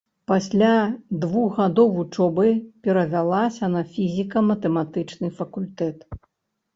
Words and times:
Пасля 0.29 0.69
двух 1.25 1.51
гадоў 1.57 1.91
вучобы 1.97 2.47
перавялася 2.87 3.69
на 3.75 3.83
фізіка-матэматычны 3.91 5.29
факультэт. 5.43 5.97